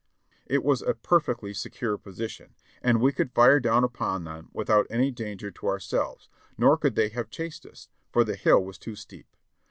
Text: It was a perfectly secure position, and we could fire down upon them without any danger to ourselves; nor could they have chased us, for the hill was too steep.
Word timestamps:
It 0.47 0.63
was 0.63 0.81
a 0.81 0.95
perfectly 0.95 1.53
secure 1.53 1.95
position, 1.95 2.55
and 2.81 2.99
we 2.99 3.11
could 3.11 3.31
fire 3.35 3.59
down 3.59 3.83
upon 3.83 4.23
them 4.23 4.49
without 4.51 4.87
any 4.89 5.11
danger 5.11 5.51
to 5.51 5.67
ourselves; 5.67 6.27
nor 6.57 6.75
could 6.75 6.95
they 6.95 7.09
have 7.09 7.29
chased 7.29 7.67
us, 7.67 7.87
for 8.11 8.23
the 8.23 8.35
hill 8.35 8.65
was 8.65 8.79
too 8.79 8.95
steep. 8.95 9.27